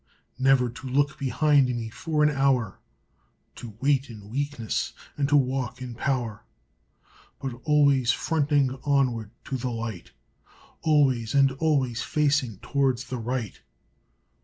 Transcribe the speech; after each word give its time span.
Never 0.39 0.67
to 0.67 0.87
look 0.87 1.19
behind 1.19 1.67
me 1.67 1.89
for 1.89 2.23
an 2.23 2.31
hour! 2.31 2.79
To 3.53 3.77
wait 3.79 4.09
in 4.09 4.29
weakness, 4.31 4.93
and 5.15 5.29
to 5.29 5.35
walk 5.37 5.79
in 5.79 5.93
power; 5.93 6.43
But 7.39 7.61
always 7.65 8.11
fronting 8.11 8.73
onward 8.83 9.29
to 9.45 9.57
the 9.57 9.69
light, 9.69 10.09
Always 10.81 11.35
and 11.35 11.51
always 11.51 12.01
facing 12.01 12.57
towards 12.63 13.03
the 13.09 13.19
right. 13.19 13.61